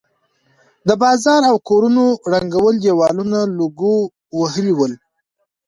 [0.87, 2.53] د بازار او کورونو ړنګ
[2.83, 3.93] دېوالونه لوګو
[4.39, 4.93] وهلي ول.